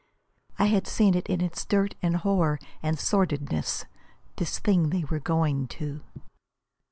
I 0.57 0.65
had 0.65 0.87
seen 0.87 1.13
it 1.13 1.27
in 1.27 1.41
its 1.41 1.63
dirt 1.63 1.93
and 2.01 2.15
horror 2.15 2.57
and 2.81 2.97
sordidness, 2.97 3.85
this 4.37 4.57
thing 4.57 4.89
they 4.89 5.03
were 5.03 5.19
going 5.19 5.67
to. 5.77 6.01